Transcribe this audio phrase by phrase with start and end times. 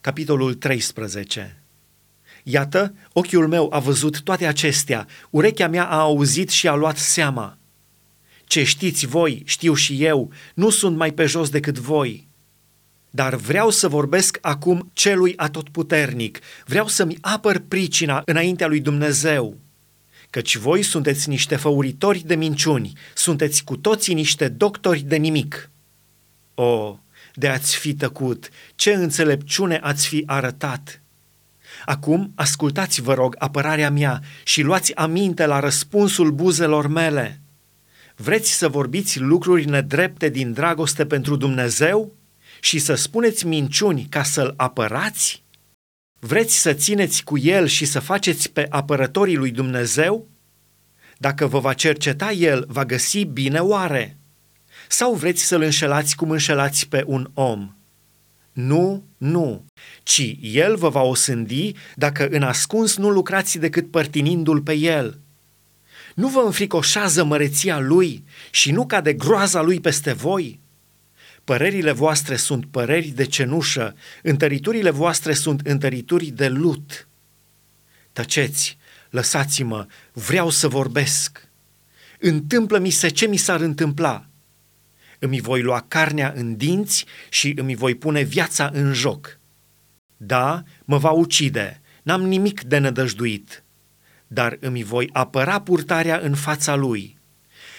[0.00, 1.62] Capitolul 13
[2.42, 7.58] Iată, ochiul meu a văzut toate acestea, urechea mea a auzit și a luat seama.
[8.44, 12.28] Ce știți voi, știu și eu, nu sunt mai pe jos decât voi.
[13.10, 19.56] Dar vreau să vorbesc acum celui atotputernic, vreau să-mi apăr pricina înaintea lui Dumnezeu.
[20.30, 25.70] Căci voi sunteți niște făuritori de minciuni, sunteți cu toții niște doctori de nimic.
[26.54, 26.98] O,
[27.38, 31.02] de ați fi tăcut, ce înțelepciune ați fi arătat!
[31.84, 37.40] Acum ascultați, vă rog, apărarea mea și luați aminte la răspunsul buzelor mele.
[38.16, 42.12] Vreți să vorbiți lucruri nedrepte din dragoste pentru Dumnezeu
[42.60, 45.42] și să spuneți minciuni ca să-L apărați?
[46.18, 50.28] Vreți să țineți cu El și să faceți pe apărătorii lui Dumnezeu?
[51.18, 54.17] Dacă vă va cerceta El, va găsi bine oare?
[54.88, 57.72] Sau vreți să-L înșelați cum înșelați pe un om?
[58.52, 59.64] Nu, nu,
[60.02, 65.18] ci El vă va osândi dacă în ascuns nu lucrați decât părtinindu-L pe El.
[66.14, 70.60] Nu vă înfricoșează măreția Lui și nu cade groaza Lui peste voi?
[71.44, 77.08] Părerile voastre sunt păreri de cenușă, întăriturile voastre sunt întărituri de lut.
[78.12, 78.78] Tăceți,
[79.10, 81.48] lăsați-mă, vreau să vorbesc.
[82.20, 84.26] Întâmplă-mi se ce mi s-ar întâmpla.
[85.18, 89.38] Îmi voi lua carnea în dinți și îmi voi pune viața în joc.
[90.16, 93.62] Da, mă va ucide, n-am nimic de nădăjduit,
[94.26, 97.18] dar îmi voi apăra purtarea în fața lui.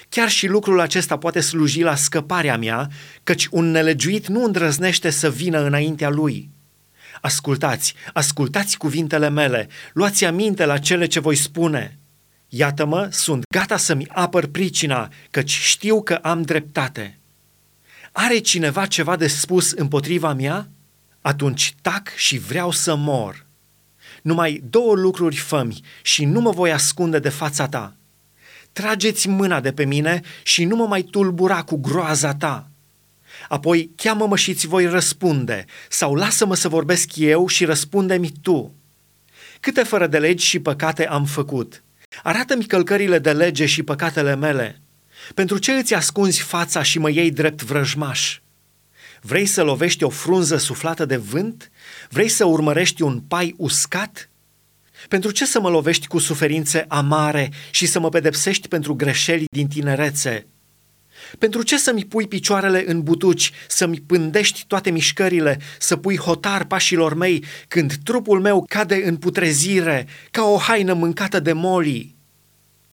[0.09, 2.87] Chiar și lucrul acesta poate sluji la scăparea mea,
[3.23, 6.49] căci un nelegiuit nu îndrăznește să vină înaintea lui.
[7.21, 11.97] Ascultați, ascultați cuvintele mele, luați aminte la cele ce voi spune.
[12.47, 17.18] Iată-mă, sunt gata să-mi apăr pricina, căci știu că am dreptate.
[18.11, 20.69] Are cineva ceva de spus împotriva mea?
[21.21, 23.45] Atunci tac și vreau să mor.
[24.21, 27.95] Numai două lucruri fămi și nu mă voi ascunde de fața ta.
[28.71, 32.69] Trageți mâna de pe mine și nu mă mai tulbura cu groaza ta.
[33.49, 38.73] Apoi cheamă-mă și ți voi răspunde, sau lasă-mă să vorbesc eu și răspunde-mi tu.
[39.59, 41.83] Câte fără de legi și păcate am făcut?
[42.23, 44.81] Arată-mi călcările de lege și păcatele mele.
[45.33, 48.39] Pentru ce îți ascunzi fața și mă iei drept vrăjmaș?
[49.21, 51.71] Vrei să lovești o frunză suflată de vânt?
[52.09, 54.29] Vrei să urmărești un pai uscat?
[55.07, 59.67] Pentru ce să mă lovești cu suferințe amare și să mă pedepsești pentru greșeli din
[59.67, 60.47] tinerețe?
[61.37, 67.13] Pentru ce să-mi pui picioarele în butuci, să-mi pândești toate mișcările, să pui hotar pașilor
[67.13, 72.18] mei când trupul meu cade în putrezire ca o haină mâncată de molii?